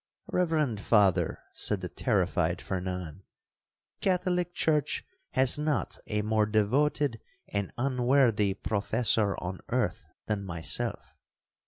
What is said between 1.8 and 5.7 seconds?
the terrified Fernan, 'the Catholic church has